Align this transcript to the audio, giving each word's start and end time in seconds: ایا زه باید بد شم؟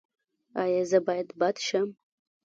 ایا 0.61 0.83
زه 0.91 0.99
باید 1.07 1.29
بد 1.39 1.55
شم؟ 1.67 1.87